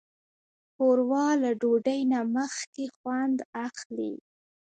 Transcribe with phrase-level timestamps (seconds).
[0.73, 4.13] ښوروا له ډوډۍ نه مخکې خوند اخلي.